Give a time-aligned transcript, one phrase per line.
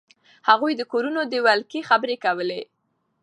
[0.49, 2.61] هغوی د کورونو د ولکې خبرې کولې.